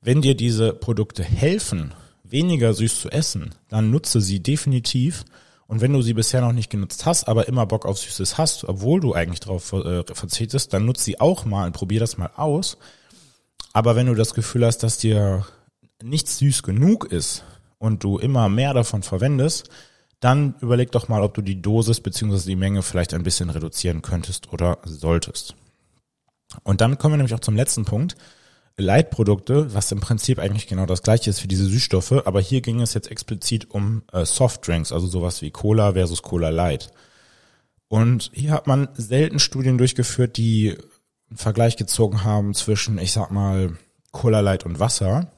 [0.02, 5.24] wenn dir diese Produkte helfen, weniger süß zu essen, dann nutze sie definitiv.
[5.68, 8.64] Und wenn du sie bisher noch nicht genutzt hast, aber immer Bock auf Süßes hast,
[8.64, 12.31] obwohl du eigentlich darauf äh, verzichtest, dann nutze sie auch mal und probier das mal
[12.37, 12.76] aus.
[13.72, 15.46] Aber wenn du das Gefühl hast, dass dir
[16.02, 17.44] nicht süß genug ist
[17.78, 19.68] und du immer mehr davon verwendest,
[20.20, 22.38] dann überleg doch mal, ob du die Dosis bzw.
[22.46, 25.54] die Menge vielleicht ein bisschen reduzieren könntest oder solltest.
[26.63, 28.17] Und dann kommen wir nämlich auch zum letzten Punkt.
[28.79, 32.81] Leitprodukte, was im Prinzip eigentlich genau das gleiche ist für diese Süßstoffe, aber hier ging
[32.81, 36.93] es jetzt explizit um äh, Softdrinks, also sowas wie Cola versus Cola Light.
[37.89, 40.77] Und hier hat man selten Studien durchgeführt, die
[41.29, 43.77] einen Vergleich gezogen haben zwischen, ich sag mal,
[44.13, 45.33] Cola Light und Wasser.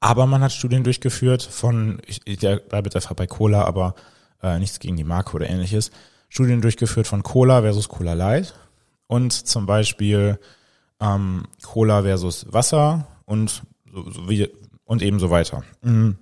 [0.00, 3.94] Aber man hat Studien durchgeführt von, ich, ich bleibe jetzt einfach bei Cola, aber
[4.42, 5.90] äh, nichts gegen die Marke oder ähnliches,
[6.28, 8.54] Studien durchgeführt von Cola versus Cola Light
[9.10, 10.38] und zum Beispiel
[11.00, 14.48] ähm, Cola versus Wasser und so, so wie,
[14.84, 15.64] und ebenso weiter.
[15.82, 16.16] Mhm.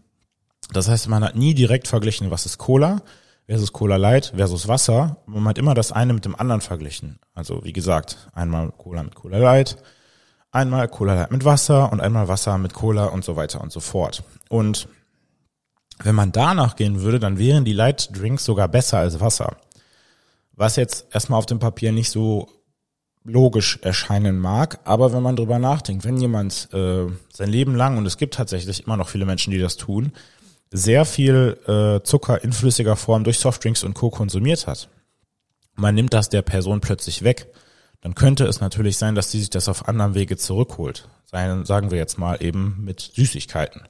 [0.73, 3.03] Das heißt, man hat nie direkt verglichen, was ist Cola
[3.47, 5.19] versus Cola Light versus Wasser.
[5.27, 7.19] Man hat immer das eine mit dem anderen verglichen.
[7.35, 9.77] Also wie gesagt, einmal Cola mit Cola Light,
[10.51, 13.81] einmal Cola Light mit Wasser und einmal Wasser mit Cola und so weiter und so
[13.81, 14.23] fort.
[14.49, 14.89] Und
[16.03, 19.59] wenn man danach gehen würde, dann wären die Light Drinks sogar besser als Wasser.
[20.53, 22.49] Was jetzt erstmal auf dem Papier nicht so
[23.29, 28.07] logisch erscheinen mag, aber wenn man drüber nachdenkt, wenn jemand äh, sein Leben lang, und
[28.07, 30.13] es gibt tatsächlich immer noch viele Menschen, die das tun,
[30.71, 34.11] sehr viel äh, Zucker in flüssiger Form durch Softdrinks und Co.
[34.11, 34.89] konsumiert hat,
[35.75, 37.47] man nimmt das der Person plötzlich weg,
[38.01, 41.09] dann könnte es natürlich sein, dass die sich das auf anderem Wege zurückholt.
[41.27, 43.83] Sagen wir jetzt mal eben mit Süßigkeiten.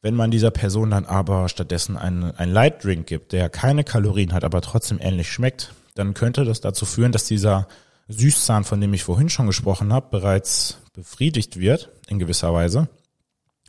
[0.00, 4.42] Wenn man dieser Person dann aber stattdessen einen, einen Light gibt, der keine Kalorien hat,
[4.42, 7.68] aber trotzdem ähnlich schmeckt, dann könnte das dazu führen, dass dieser
[8.12, 12.88] Süßzahn, von dem ich vorhin schon gesprochen habe, bereits befriedigt wird in gewisser Weise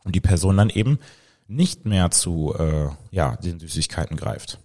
[0.04, 1.00] und die Person dann eben
[1.48, 4.60] nicht mehr zu äh, ja, den Süßigkeiten greift.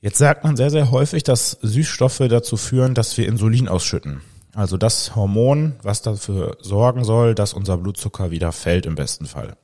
[0.00, 4.20] Jetzt sagt man sehr, sehr häufig, dass Süßstoffe dazu führen, dass wir Insulin ausschütten.
[4.54, 9.56] Also das Hormon, was dafür sorgen soll, dass unser Blutzucker wieder fällt im besten Fall.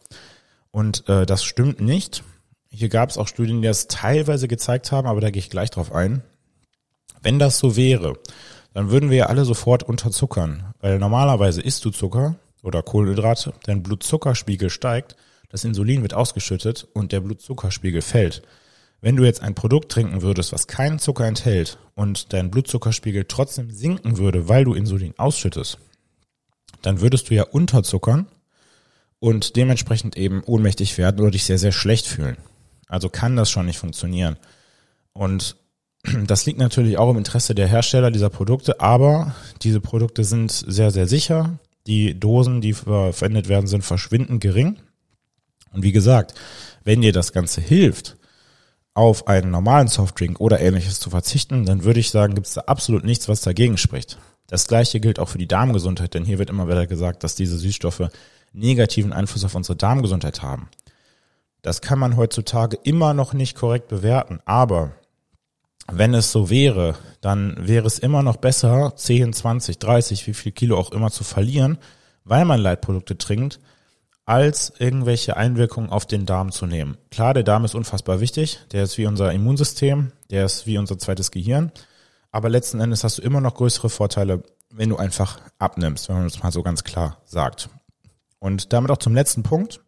[0.70, 2.22] Und äh, das stimmt nicht.
[2.70, 5.70] Hier gab es auch Studien, die das teilweise gezeigt haben, aber da gehe ich gleich
[5.70, 6.22] drauf ein.
[7.20, 8.14] Wenn das so wäre,
[8.78, 13.82] dann würden wir ja alle sofort unterzuckern, weil normalerweise isst du Zucker oder Kohlenhydrate, dein
[13.82, 15.16] Blutzuckerspiegel steigt,
[15.48, 18.42] das Insulin wird ausgeschüttet und der Blutzuckerspiegel fällt.
[19.00, 23.72] Wenn du jetzt ein Produkt trinken würdest, was keinen Zucker enthält und dein Blutzuckerspiegel trotzdem
[23.72, 25.78] sinken würde, weil du Insulin ausschüttest,
[26.82, 28.28] dann würdest du ja unterzuckern
[29.18, 32.36] und dementsprechend eben ohnmächtig werden oder dich sehr, sehr schlecht fühlen.
[32.86, 34.36] Also kann das schon nicht funktionieren.
[35.14, 35.56] Und
[36.26, 40.90] das liegt natürlich auch im Interesse der Hersteller dieser Produkte, aber diese Produkte sind sehr,
[40.90, 41.58] sehr sicher.
[41.86, 44.78] Die Dosen, die verwendet werden, sind verschwindend gering.
[45.72, 46.34] Und wie gesagt,
[46.84, 48.16] wenn dir das Ganze hilft,
[48.94, 52.62] auf einen normalen Softdrink oder ähnliches zu verzichten, dann würde ich sagen, gibt es da
[52.62, 54.18] absolut nichts, was dagegen spricht.
[54.48, 57.58] Das gleiche gilt auch für die Darmgesundheit, denn hier wird immer wieder gesagt, dass diese
[57.58, 58.08] Süßstoffe
[58.52, 60.68] negativen Einfluss auf unsere Darmgesundheit haben.
[61.62, 64.92] Das kann man heutzutage immer noch nicht korrekt bewerten, aber
[65.90, 70.53] wenn es so wäre, dann wäre es immer noch besser, 10, 20, 30, wie viel
[70.53, 71.79] Kilo auch immer zu verlieren,
[72.24, 73.59] weil man Leitprodukte trinkt,
[74.27, 76.98] als irgendwelche Einwirkungen auf den Darm zu nehmen.
[77.11, 80.98] Klar, der Darm ist unfassbar wichtig, der ist wie unser Immunsystem, der ist wie unser
[80.98, 81.72] zweites Gehirn,
[82.31, 86.24] aber letzten Endes hast du immer noch größere Vorteile, wenn du einfach abnimmst, wenn man
[86.24, 87.70] das mal so ganz klar sagt.
[88.38, 89.81] Und damit auch zum letzten Punkt.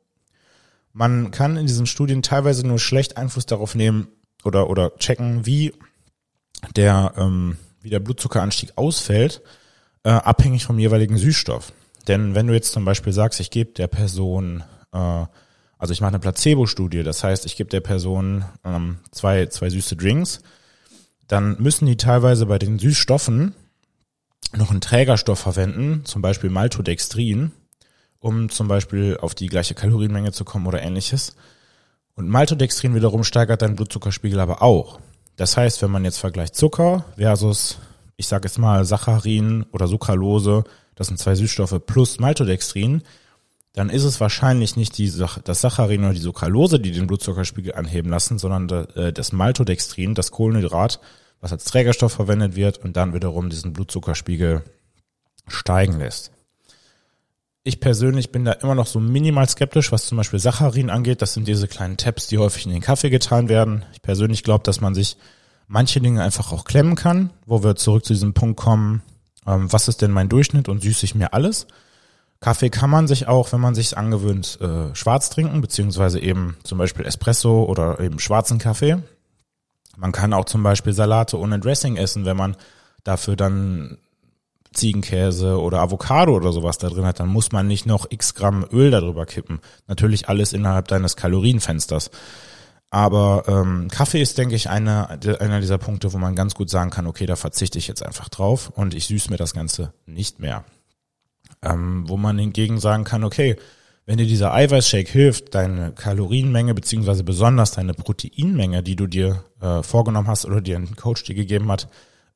[0.93, 4.09] Man kann in diesen Studien teilweise nur schlecht Einfluss darauf nehmen
[4.43, 5.75] oder, oder checken, wie
[6.77, 9.43] der, ähm, wie der Blutzuckeranstieg ausfällt,
[10.05, 11.73] äh, abhängig vom jeweiligen Süßstoff.
[12.09, 15.25] Denn wenn du jetzt zum Beispiel sagst, ich gebe der Person, äh,
[15.79, 19.97] also ich mache eine Placebo-Studie, das heißt, ich gebe der Person ähm, zwei, zwei süße
[19.97, 20.41] Drinks,
[21.29, 23.55] dann müssen die teilweise bei den Süßstoffen
[24.57, 27.53] noch einen Trägerstoff verwenden, zum Beispiel Maltodextrin,
[28.19, 31.37] um zum Beispiel auf die gleiche Kalorienmenge zu kommen oder ähnliches.
[32.15, 34.99] Und Maltodextrin wiederum steigert deinen Blutzuckerspiegel aber auch.
[35.41, 37.79] Das heißt, wenn man jetzt vergleicht Zucker versus,
[38.19, 40.65] ich sage jetzt mal Saccharin oder Sucralose,
[40.97, 43.01] das sind zwei Süßstoffe plus Maltodextrin,
[43.73, 48.11] dann ist es wahrscheinlich nicht die, das Saccharin oder die Sucralose, die den Blutzuckerspiegel anheben
[48.11, 51.01] lassen, sondern äh, das Maltodextrin, das Kohlenhydrat,
[51.41, 54.63] was als Trägerstoff verwendet wird und dann wiederum diesen Blutzuckerspiegel
[55.49, 56.33] steigen lässt.
[57.63, 61.21] Ich persönlich bin da immer noch so minimal skeptisch, was zum Beispiel Saccharin angeht.
[61.21, 63.85] Das sind diese kleinen Tabs, die häufig in den Kaffee getan werden.
[63.93, 65.19] Ich persönlich glaube, dass man sich
[65.67, 69.03] manche Dinge einfach auch klemmen kann, wo wir zurück zu diesem Punkt kommen,
[69.47, 71.67] ähm, was ist denn mein Durchschnitt und süße ich mir alles?
[72.41, 76.79] Kaffee kann man sich auch, wenn man sich angewöhnt, äh, schwarz trinken, beziehungsweise eben zum
[76.79, 79.03] Beispiel Espresso oder eben schwarzen Kaffee.
[79.97, 82.57] Man kann auch zum Beispiel Salate ohne Dressing essen, wenn man
[83.05, 83.99] dafür dann
[84.73, 88.65] Ziegenkäse oder Avocado oder sowas da drin hat, dann muss man nicht noch x Gramm
[88.73, 89.61] Öl darüber kippen.
[89.89, 92.11] Natürlich alles innerhalb deines Kalorienfensters.
[92.91, 96.91] Aber ähm, Kaffee ist, denke ich, einer, einer dieser Punkte, wo man ganz gut sagen
[96.91, 100.41] kann, okay, da verzichte ich jetzt einfach drauf und ich süße mir das Ganze nicht
[100.41, 100.65] mehr.
[101.63, 103.57] Ähm, wo man hingegen sagen kann, okay,
[104.07, 109.85] wenn dir dieser Eiweißshake hilft, deine Kalorienmenge beziehungsweise besonders deine Proteinmenge, die du dir äh,
[109.85, 111.87] vorgenommen hast oder dir ein Coach dir gegeben hat,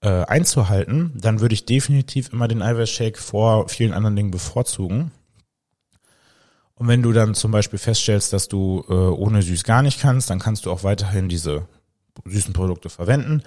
[0.05, 5.11] äh, einzuhalten, dann würde ich definitiv immer den Eiweißshake vor vielen anderen Dingen bevorzugen.
[6.75, 10.29] Und wenn du dann zum Beispiel feststellst, dass du äh, ohne süß gar nicht kannst,
[10.29, 11.67] dann kannst du auch weiterhin diese
[12.27, 13.43] süßen Produkte verwenden.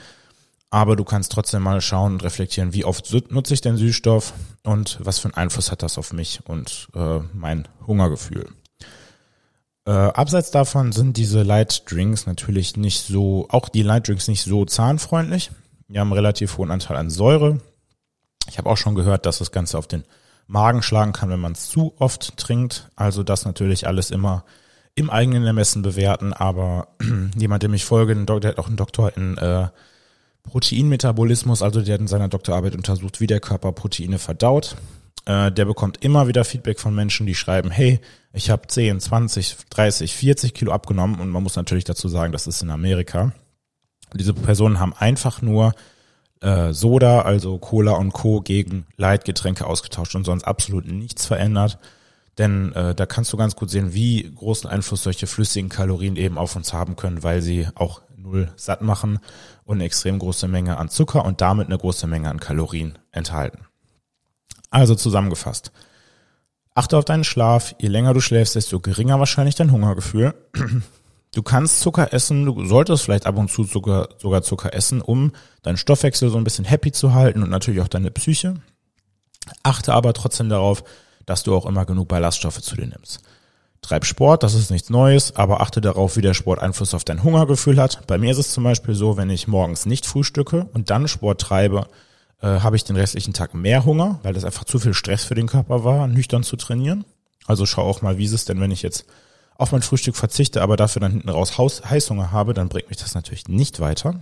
[0.69, 4.97] aber du kannst trotzdem mal schauen und reflektieren, wie oft nutze ich den Süßstoff und
[5.01, 8.49] was für einen Einfluss hat das auf mich und äh, mein Hungergefühl.
[9.85, 14.43] Äh, abseits davon sind diese Light Drinks natürlich nicht so, auch die Light Drinks nicht
[14.43, 15.51] so zahnfreundlich.
[15.87, 17.59] Die haben einen relativ hohen Anteil an Säure.
[18.49, 20.03] Ich habe auch schon gehört, dass das Ganze auf den
[20.47, 22.89] Magen schlagen kann, wenn man es zu oft trinkt.
[22.95, 24.45] Also das natürlich alles immer
[24.95, 26.33] im eigenen Ermessen bewerten.
[26.33, 26.89] Aber
[27.37, 29.67] jemand, dem ich folge, der hat auch einen Doktor in äh,
[30.43, 34.77] Proteinmetabolismus, also der hat in seiner Doktorarbeit untersucht, wie der Körper Proteine verdaut.
[35.25, 37.99] Äh, der bekommt immer wieder Feedback von Menschen, die schreiben, hey,
[38.31, 42.47] ich habe 10, 20, 30, 40 Kilo abgenommen und man muss natürlich dazu sagen, das
[42.47, 43.33] ist in Amerika.
[44.13, 45.73] Diese Personen haben einfach nur
[46.41, 48.41] äh, Soda, also Cola und Co.
[48.41, 51.79] gegen Leitgetränke ausgetauscht und sonst absolut nichts verändert.
[52.37, 56.37] Denn äh, da kannst du ganz gut sehen, wie großen Einfluss solche flüssigen Kalorien eben
[56.37, 59.19] auf uns haben können, weil sie auch null satt machen
[59.63, 63.65] und eine extrem große Menge an Zucker und damit eine große Menge an Kalorien enthalten.
[64.69, 65.71] Also zusammengefasst.
[66.75, 67.73] Achte auf deinen Schlaf.
[67.79, 70.35] Je länger du schläfst, desto geringer wahrscheinlich dein Hungergefühl.
[71.37, 75.33] Du kannst Zucker essen, du solltest vielleicht ab und zu sogar, sogar Zucker essen, um
[75.61, 78.55] deinen Stoffwechsel so ein bisschen happy zu halten und natürlich auch deine Psyche.
[79.61, 80.83] Achte aber trotzdem darauf,
[81.27, 83.19] dass du auch immer genug Ballaststoffe zu dir nimmst.
[83.83, 87.21] Treib Sport, das ist nichts Neues, aber achte darauf, wie der Sport Einfluss auf dein
[87.21, 88.07] Hungergefühl hat.
[88.07, 91.39] Bei mir ist es zum Beispiel so, wenn ich morgens nicht frühstücke und dann Sport
[91.39, 91.85] treibe,
[92.41, 95.35] äh, habe ich den restlichen Tag mehr Hunger, weil das einfach zu viel Stress für
[95.35, 97.05] den Körper war, nüchtern zu trainieren.
[97.45, 99.05] Also schau auch mal, wie ist es denn, wenn ich jetzt
[99.57, 102.97] auf mein Frühstück verzichte, aber dafür dann hinten raus Haus Heißhunger habe, dann bringt mich
[102.97, 104.19] das natürlich nicht weiter.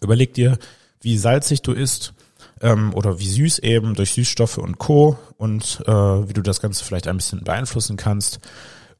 [0.00, 0.58] Überleg dir,
[1.00, 2.14] wie salzig du isst
[2.60, 5.18] ähm, oder wie süß eben durch Süßstoffe und Co.
[5.36, 8.40] und äh, wie du das Ganze vielleicht ein bisschen beeinflussen kannst.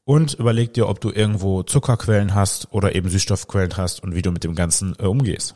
[0.03, 4.31] Und überleg dir, ob du irgendwo Zuckerquellen hast oder eben Süßstoffquellen hast und wie du
[4.31, 5.55] mit dem Ganzen äh, umgehst.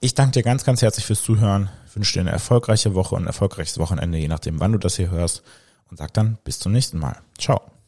[0.00, 3.26] Ich danke dir ganz, ganz herzlich fürs Zuhören, wünsche dir eine erfolgreiche Woche und ein
[3.26, 5.42] erfolgreiches Wochenende, je nachdem, wann du das hier hörst
[5.90, 7.16] und sag dann bis zum nächsten Mal.
[7.38, 7.79] Ciao.